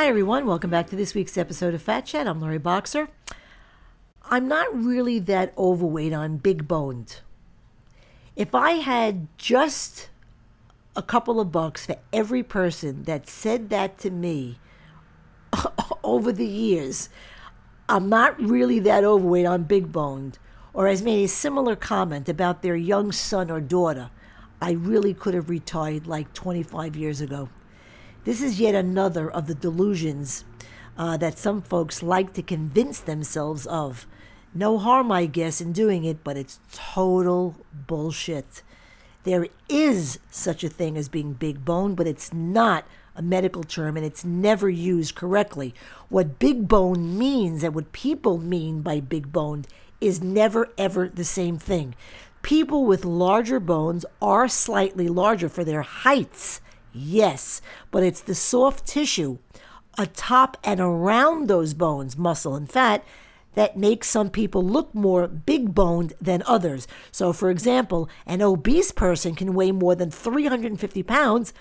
Hi, 0.00 0.06
everyone. 0.06 0.46
Welcome 0.46 0.70
back 0.70 0.86
to 0.86 0.96
this 0.96 1.14
week's 1.14 1.36
episode 1.36 1.74
of 1.74 1.82
Fat 1.82 2.06
Chat. 2.06 2.26
I'm 2.26 2.40
Laurie 2.40 2.56
Boxer. 2.56 3.08
I'm 4.30 4.48
not 4.48 4.74
really 4.74 5.18
that 5.18 5.52
overweight 5.58 6.14
on 6.14 6.38
big 6.38 6.66
boned. 6.66 7.20
If 8.34 8.54
I 8.54 8.70
had 8.76 9.28
just 9.36 10.08
a 10.96 11.02
couple 11.02 11.38
of 11.38 11.52
bucks 11.52 11.84
for 11.84 11.96
every 12.14 12.42
person 12.42 13.02
that 13.02 13.28
said 13.28 13.68
that 13.68 13.98
to 13.98 14.10
me 14.10 14.58
over 16.02 16.32
the 16.32 16.48
years, 16.48 17.10
I'm 17.86 18.08
not 18.08 18.40
really 18.40 18.78
that 18.78 19.04
overweight 19.04 19.44
on 19.44 19.64
big 19.64 19.92
boned, 19.92 20.38
or 20.72 20.88
has 20.88 21.02
made 21.02 21.24
a 21.24 21.28
similar 21.28 21.76
comment 21.76 22.26
about 22.26 22.62
their 22.62 22.74
young 22.74 23.12
son 23.12 23.50
or 23.50 23.60
daughter, 23.60 24.08
I 24.62 24.70
really 24.72 25.12
could 25.12 25.34
have 25.34 25.50
retired 25.50 26.06
like 26.06 26.32
25 26.32 26.96
years 26.96 27.20
ago. 27.20 27.50
This 28.24 28.42
is 28.42 28.60
yet 28.60 28.74
another 28.74 29.30
of 29.30 29.46
the 29.46 29.54
delusions 29.54 30.44
uh, 30.98 31.16
that 31.16 31.38
some 31.38 31.62
folks 31.62 32.02
like 32.02 32.34
to 32.34 32.42
convince 32.42 33.00
themselves 33.00 33.66
of. 33.66 34.06
No 34.54 34.78
harm, 34.78 35.10
I 35.10 35.26
guess, 35.26 35.60
in 35.60 35.72
doing 35.72 36.04
it, 36.04 36.22
but 36.22 36.36
it's 36.36 36.60
total 36.72 37.56
bullshit. 37.72 38.62
There 39.24 39.46
is 39.68 40.18
such 40.30 40.62
a 40.62 40.68
thing 40.68 40.98
as 40.98 41.08
being 41.08 41.32
big 41.32 41.64
bone, 41.64 41.94
but 41.94 42.06
it's 42.06 42.32
not 42.32 42.84
a 43.16 43.22
medical 43.22 43.62
term 43.62 43.96
and 43.96 44.04
it's 44.04 44.24
never 44.24 44.68
used 44.68 45.14
correctly. 45.14 45.74
What 46.08 46.38
big 46.38 46.68
bone 46.68 47.18
means 47.18 47.62
and 47.62 47.74
what 47.74 47.92
people 47.92 48.38
mean 48.38 48.82
by 48.82 49.00
big 49.00 49.32
boned 49.32 49.66
is 50.00 50.22
never 50.22 50.68
ever 50.78 51.08
the 51.08 51.24
same 51.24 51.58
thing. 51.58 51.94
People 52.42 52.86
with 52.86 53.04
larger 53.04 53.60
bones 53.60 54.06
are 54.22 54.48
slightly 54.48 55.08
larger 55.08 55.48
for 55.48 55.64
their 55.64 55.82
heights 55.82 56.60
Yes, 56.92 57.60
but 57.90 58.02
it's 58.02 58.20
the 58.20 58.34
soft 58.34 58.86
tissue 58.86 59.38
atop 59.98 60.56
and 60.64 60.80
around 60.80 61.48
those 61.48 61.74
bones, 61.74 62.16
muscle 62.16 62.54
and 62.54 62.70
fat, 62.70 63.04
that 63.54 63.76
makes 63.76 64.08
some 64.08 64.30
people 64.30 64.62
look 64.62 64.94
more 64.94 65.26
big 65.26 65.74
boned 65.74 66.12
than 66.20 66.42
others. 66.46 66.86
So, 67.10 67.32
for 67.32 67.50
example, 67.50 68.08
an 68.26 68.42
obese 68.42 68.92
person 68.92 69.34
can 69.34 69.54
weigh 69.54 69.72
more 69.72 69.94
than 69.94 70.10
350 70.10 71.02
pounds 71.02 71.52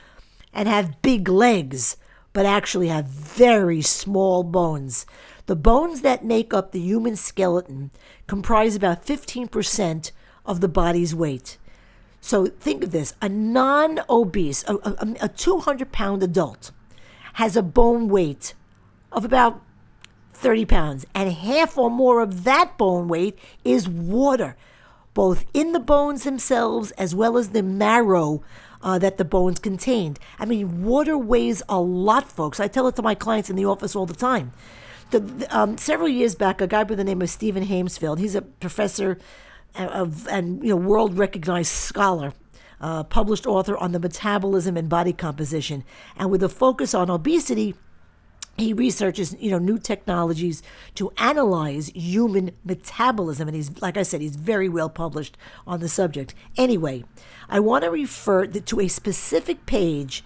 and 0.54 0.68
have 0.68 1.02
big 1.02 1.28
legs, 1.28 1.98
but 2.32 2.46
actually 2.46 2.88
have 2.88 3.06
very 3.06 3.82
small 3.82 4.44
bones. 4.44 5.06
The 5.48 5.56
bones 5.56 6.02
that 6.02 6.24
make 6.24 6.54
up 6.54 6.72
the 6.72 6.80
human 6.80 7.16
skeleton 7.16 7.92
comprise 8.28 8.76
about 8.76 9.06
15% 9.06 10.12
of 10.46 10.62
the 10.62 10.68
body's 10.68 11.16
weight. 11.16 11.58
So 12.22 12.48
think 12.48 12.84
of 12.84 12.92
this 12.92 13.14
a 13.22 13.30
non 13.30 14.02
obese, 14.10 14.64
a, 14.68 14.76
a, 14.76 15.16
a 15.22 15.30
200 15.30 15.92
pound 15.92 16.24
adult 16.24 16.72
has 17.34 17.56
a 17.56 17.64
bone 17.64 18.10
weight 18.10 18.54
of 19.12 19.26
about 19.26 19.62
30 20.34 20.66
pounds, 20.66 21.06
and 21.14 21.32
half 21.32 21.78
or 21.78 21.90
more 21.90 22.22
of 22.22 22.44
that 22.46 22.78
bone 22.78 23.08
weight 23.08 23.38
is 23.66 23.90
water, 23.90 24.56
both 25.14 25.46
in 25.54 25.74
the 25.74 25.80
bones 25.80 26.24
themselves 26.24 26.92
as 26.92 27.14
well 27.14 27.38
as 27.38 27.50
the 27.50 27.64
marrow 27.64 28.42
uh, 28.82 28.98
that 29.00 29.18
the 29.18 29.26
bones 29.26 29.60
contained. 29.60 30.20
I 30.40 30.46
mean, 30.46 30.84
water 30.84 31.18
weighs 31.18 31.62
a 31.68 31.80
lot, 31.80 32.32
folks. 32.32 32.60
I 32.60 32.68
tell 32.68 32.88
it 32.88 32.96
to 32.96 33.02
my 33.02 33.16
clients 33.16 33.50
in 33.50 33.56
the 33.58 33.66
office 33.66 33.96
all 33.96 34.06
the 34.06 34.14
time. 34.14 34.54
The, 35.12 35.48
um, 35.50 35.78
several 35.78 36.08
years 36.08 36.36
back, 36.36 36.62
a 36.62 36.68
guy 36.68 36.84
by 36.84 36.96
the 36.96 37.04
name 37.04 37.22
of 37.22 37.30
Steven 37.30 37.66
Heymsfield, 37.66 38.20
he's 38.20 38.36
a 38.36 38.42
professor 38.42 39.18
of, 39.76 40.28
and 40.28 40.64
you 40.64 40.70
know 40.70 40.76
world 40.76 41.18
recognized 41.18 41.72
scholar, 41.72 42.34
uh, 42.82 43.04
published 43.04 43.46
author 43.46 43.78
on 43.78 43.92
the 43.92 44.00
metabolism 44.00 44.78
and 44.78 44.90
body 44.90 45.14
composition, 45.14 45.84
and 46.18 46.32
with 46.32 46.44
a 46.44 46.50
focus 46.50 46.94
on 46.94 47.10
obesity. 47.10 47.76
He 48.58 48.74
researches, 48.74 49.38
you 49.40 49.52
know, 49.52 49.58
new 49.58 49.80
technologies 49.80 50.62
to 50.96 51.14
analyze 51.16 51.88
human 51.96 52.52
metabolism, 52.66 53.48
and 53.48 53.56
he's, 53.56 53.82
like 53.82 53.96
I 53.96 54.04
said, 54.04 54.20
he's 54.20 54.36
very 54.36 54.68
well 54.68 54.90
published 54.90 55.38
on 55.66 55.80
the 55.80 55.88
subject. 55.88 56.36
Anyway, 56.58 57.06
I 57.48 57.62
want 57.62 57.86
to 57.86 57.90
refer 57.90 58.48
to 58.48 58.80
a 58.82 58.90
specific 58.90 59.66
page 59.66 60.26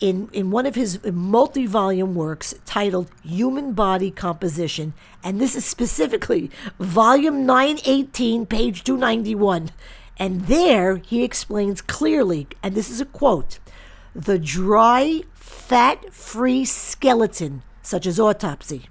in, 0.00 0.28
in 0.32 0.50
one 0.50 0.66
of 0.66 0.74
his 0.74 1.00
multi 1.04 1.66
volume 1.66 2.14
works 2.14 2.54
titled 2.64 3.10
Human 3.24 3.72
Body 3.72 4.10
Composition, 4.10 4.94
and 5.24 5.40
this 5.40 5.56
is 5.56 5.64
specifically 5.64 6.50
volume 6.78 7.44
918, 7.44 8.46
page 8.46 8.84
291. 8.84 9.70
And 10.20 10.42
there 10.42 10.96
he 10.96 11.22
explains 11.22 11.80
clearly, 11.80 12.48
and 12.62 12.74
this 12.74 12.90
is 12.90 13.00
a 13.00 13.06
quote 13.06 13.58
the 14.14 14.38
dry, 14.38 15.22
fat 15.34 16.12
free 16.12 16.64
skeleton, 16.64 17.62
such 17.82 18.06
as 18.06 18.18
autopsy, 18.18 18.88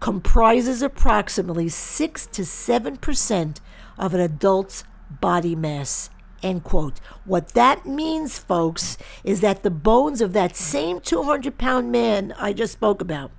comprises 0.00 0.82
approximately 0.82 1.68
6 1.68 2.26
to 2.26 2.42
7% 2.42 3.60
of 3.98 4.14
an 4.14 4.20
adult's 4.20 4.84
body 5.10 5.54
mass 5.54 6.10
End 6.42 6.64
quote. 6.64 7.00
What 7.24 7.50
that 7.50 7.86
means, 7.86 8.38
folks, 8.38 8.98
is 9.24 9.40
that 9.40 9.62
the 9.62 9.70
bones 9.70 10.20
of 10.20 10.32
that 10.34 10.56
same 10.56 11.00
200 11.00 11.58
pound 11.58 11.90
man 11.90 12.34
I 12.38 12.52
just 12.52 12.74
spoke 12.74 13.00
about, 13.00 13.30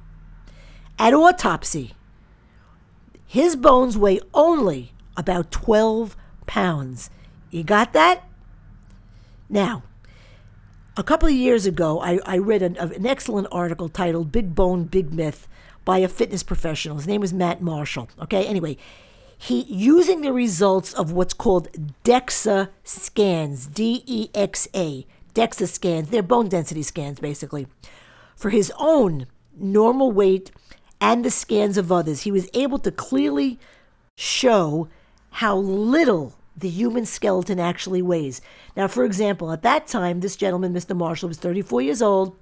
at 1.00 1.13
autopsy, 1.13 1.94
his 3.25 3.56
bones 3.56 3.97
weigh 3.97 4.19
only 4.34 4.94
about 5.16 5.52
12 5.52 6.16
pounds. 6.46 7.09
You 7.52 7.63
got 7.63 7.94
that? 7.94 8.24
Now, 9.50 9.84
a 10.96 11.03
couple 11.03 11.29
of 11.29 11.35
years 11.35 11.66
ago, 11.66 12.02
I, 12.02 12.19
I 12.25 12.38
read 12.38 12.62
an, 12.62 12.75
an 12.78 13.06
excellent 13.06 13.47
article 13.52 13.90
titled 13.90 14.31
Big 14.31 14.56
Bone, 14.56 14.85
Big 14.85 15.14
Myth 15.14 15.47
by 15.85 16.00
a 16.00 16.08
fitness 16.08 16.44
professional. 16.44 16.97
His 16.97 17.08
name 17.08 17.22
was 17.22 17.34
Matt 17.34 17.62
Marshall. 17.62 18.09
Okay, 18.24 18.46
anyway, 18.46 18.78
he 19.37 19.61
using 19.63 20.21
the 20.21 20.33
results 20.33 20.93
of 20.93 21.11
what's 21.11 21.33
called 21.33 21.69
DEXA 22.03 22.69
scans, 22.83 23.67
D 23.67 24.03
E 24.05 24.29
X 24.33 24.67
A, 24.73 25.05
DEXA 25.33 25.67
scans, 25.67 26.09
they're 26.09 26.23
bone 26.23 26.49
density 26.49 26.83
scans 26.83 27.19
basically, 27.19 27.67
for 28.35 28.49
his 28.49 28.71
own 28.77 29.27
normal 29.55 30.11
weight 30.11 30.51
and 30.99 31.23
the 31.23 31.31
scans 31.31 31.77
of 31.77 31.91
others. 31.91 32.21
He 32.21 32.31
was 32.31 32.49
able 32.53 32.79
to 32.79 32.91
clearly 32.91 33.59
show 34.15 34.87
how 35.31 35.55
little 35.57 36.35
the 36.55 36.69
human 36.69 37.05
skeleton 37.05 37.59
actually 37.59 38.01
weighs. 38.01 38.41
Now, 38.75 38.87
for 38.87 39.05
example, 39.05 39.51
at 39.51 39.61
that 39.61 39.85
time, 39.85 40.21
this 40.21 40.35
gentleman, 40.35 40.73
Mr. 40.73 40.95
Marshall, 40.97 41.29
was 41.29 41.37
34 41.37 41.83
years 41.83 42.01
old. 42.01 42.35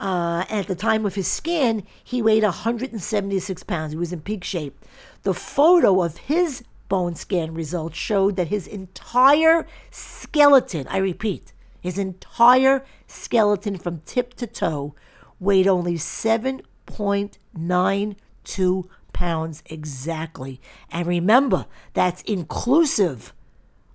Uh, 0.00 0.44
and 0.48 0.60
at 0.60 0.66
the 0.66 0.74
time 0.74 1.04
of 1.04 1.14
his 1.14 1.28
scan, 1.28 1.82
he 2.02 2.22
weighed 2.22 2.42
176 2.42 3.62
pounds. 3.64 3.92
He 3.92 3.98
was 3.98 4.12
in 4.12 4.22
peak 4.22 4.42
shape. 4.42 4.82
The 5.22 5.34
photo 5.34 6.02
of 6.02 6.16
his 6.16 6.64
bone 6.88 7.14
scan 7.14 7.52
results 7.52 7.98
showed 7.98 8.36
that 8.36 8.48
his 8.48 8.66
entire 8.66 9.66
skeleton, 9.90 10.86
I 10.88 10.96
repeat, 10.96 11.52
his 11.80 11.98
entire 11.98 12.82
skeleton 13.06 13.76
from 13.76 14.00
tip 14.06 14.32
to 14.34 14.46
toe 14.46 14.94
weighed 15.38 15.68
only 15.68 15.94
7.92 15.94 18.88
pounds 19.12 19.62
exactly. 19.66 20.60
And 20.90 21.06
remember, 21.06 21.66
that's 21.92 22.22
inclusive 22.22 23.34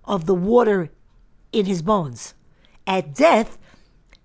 of 0.06 0.28
the 0.28 0.36
water 0.36 0.92
in 1.52 1.66
his 1.66 1.82
bones. 1.82 2.36
At 2.86 3.16
death, 3.16 3.58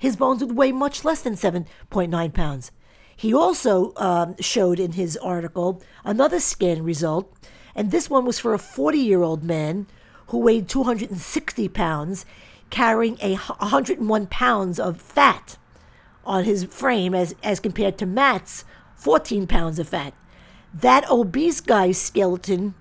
his 0.01 0.17
bones 0.17 0.43
would 0.43 0.57
weigh 0.57 0.73
much 0.73 1.05
less 1.05 1.21
than 1.21 1.35
7.9 1.35 2.33
pounds. 2.33 2.73
He 3.15 3.35
also 3.35 3.93
um, 3.97 4.35
showed 4.41 4.81
in 4.81 4.93
his 4.93 5.15
article 5.19 5.83
another 6.05 6.41
scan 6.41 6.83
result, 6.83 7.31
and 7.75 7.91
this 7.91 8.09
one 8.09 8.25
was 8.25 8.39
for 8.39 8.55
a 8.55 8.59
40 8.59 8.99
year 8.99 9.23
old 9.23 9.45
man 9.45 9.87
who 10.29 10.39
weighed 10.39 10.71
260 10.71 11.69
pounds, 11.69 12.25
carrying 12.71 13.19
a 13.21 13.35
101 13.35 14.27
pounds 14.29 14.81
of 14.81 14.99
fat 14.99 15.59
on 16.25 16.45
his 16.45 16.65
frame 16.65 17.15
as, 17.15 17.35
as 17.43 17.61
compared 17.61 17.99
to 17.99 18.07
Matt's 18.07 18.65
14 18.97 19.47
pounds 19.47 19.79
of 19.79 19.91
fat. 19.91 20.15
That 20.73 21.09
obese 21.11 21.61
guy's 21.61 22.01
skeleton 22.01 22.75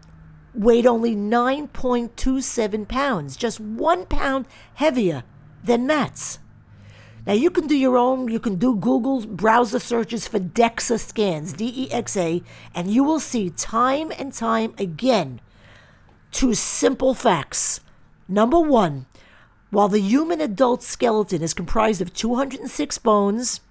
weighed 0.54 0.86
only 0.86 1.18
9.27 1.18 2.88
pounds, 2.88 3.36
just 3.36 3.60
one 3.60 4.06
pound 4.06 4.46
heavier 4.76 5.24
than 5.62 5.86
Matt's. 5.86 6.40
Now 7.30 7.36
you 7.36 7.52
can 7.52 7.68
do 7.68 7.78
your 7.78 7.96
own, 7.96 8.28
you 8.30 8.40
can 8.40 8.56
do 8.56 8.76
Google's 8.76 9.28
browser 9.28 9.78
searches 9.78 10.28
for 10.28 10.40
DEXA 10.40 11.00
scans, 11.00 11.54
D 11.54 11.72
E 11.84 11.92
X 11.92 12.18
A, 12.18 12.42
and 12.74 12.90
you 12.90 13.04
will 13.04 13.20
see 13.20 13.52
time 13.52 14.12
and 14.18 14.34
time 14.34 14.74
again 14.80 15.40
two 16.32 16.56
simple 16.56 17.14
facts. 17.14 17.82
Number 18.28 18.60
one, 18.60 19.06
while 19.70 19.90
the 19.90 20.02
human 20.02 20.42
adult 20.42 20.82
skeleton 20.82 21.44
is 21.44 21.54
comprised 21.54 22.02
of 22.02 22.16
206 22.16 22.98
bones, 22.98 23.62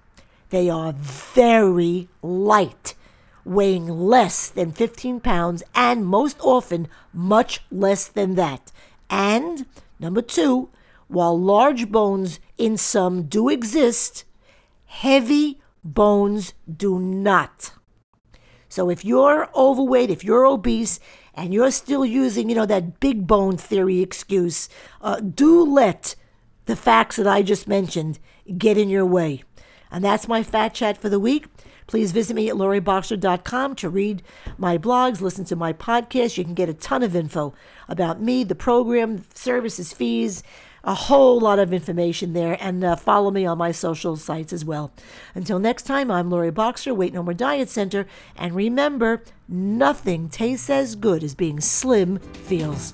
they 0.51 0.69
are 0.69 0.93
very 0.93 2.07
light, 2.21 2.95
weighing 3.43 3.89
less 3.89 4.47
than 4.47 4.71
15 4.71 5.19
pounds, 5.19 5.63
and 5.75 6.05
most 6.05 6.37
often 6.39 6.87
much 7.11 7.59
less 7.69 8.07
than 8.07 8.35
that. 8.35 8.71
And 9.09 9.65
number 9.99 10.21
two, 10.21 10.69
while 11.09 11.37
large 11.37 11.91
bones 11.91 12.39
in 12.57 12.77
some 12.77 13.23
do 13.23 13.49
exist, 13.49 14.23
heavy 14.85 15.59
bones 15.83 16.53
do 16.71 16.99
not. 16.99 17.73
So 18.69 18.89
if 18.89 19.03
you're 19.03 19.49
overweight, 19.55 20.11
if 20.11 20.23
you're 20.23 20.45
obese, 20.45 20.99
and 21.33 21.53
you're 21.53 21.71
still 21.71 22.05
using, 22.05 22.49
you 22.49 22.55
know, 22.55 22.65
that 22.65 22.99
big 22.99 23.25
bone 23.25 23.57
theory 23.57 24.01
excuse, 24.01 24.69
uh, 25.01 25.19
do 25.19 25.63
let 25.63 26.15
the 26.65 26.75
facts 26.75 27.15
that 27.15 27.27
I 27.27 27.41
just 27.41 27.67
mentioned 27.67 28.19
get 28.57 28.77
in 28.77 28.89
your 28.89 29.05
way. 29.05 29.43
And 29.89 30.03
that's 30.03 30.27
my 30.27 30.43
fat 30.43 30.73
chat 30.73 30.97
for 30.97 31.09
the 31.09 31.19
week. 31.19 31.47
Please 31.87 32.11
visit 32.11 32.35
me 32.35 32.49
at 32.49 32.55
laurieboxer.com 32.55 33.75
to 33.75 33.89
read 33.89 34.21
my 34.57 34.77
blogs, 34.77 35.21
listen 35.21 35.45
to 35.45 35.55
my 35.55 35.73
podcast. 35.73 36.37
You 36.37 36.43
can 36.43 36.53
get 36.53 36.69
a 36.69 36.73
ton 36.73 37.01
of 37.01 37.15
info 37.15 37.55
about 37.87 38.21
me, 38.21 38.43
the 38.43 38.53
program, 38.53 39.25
services, 39.33 39.91
fees, 39.91 40.43
a 40.83 40.93
whole 40.93 41.39
lot 41.39 41.59
of 41.59 41.73
information 41.73 42.33
there, 42.33 42.57
and 42.59 42.83
uh, 42.83 42.95
follow 42.95 43.31
me 43.31 43.45
on 43.45 43.57
my 43.57 43.71
social 43.71 44.15
sites 44.15 44.53
as 44.53 44.63
well. 44.65 44.91
Until 45.35 45.59
next 45.59 45.83
time, 45.83 46.09
I'm 46.09 46.29
Laurie 46.29 46.51
Boxer, 46.51 46.93
Weight 46.93 47.13
No 47.13 47.23
More 47.23 47.33
Diet 47.33 47.69
Center, 47.69 48.07
and 48.35 48.55
remember, 48.55 49.23
nothing 49.47 50.29
tastes 50.29 50.69
as 50.69 50.95
good 50.95 51.23
as 51.23 51.35
being 51.35 51.59
slim 51.59 52.19
feels. 52.19 52.93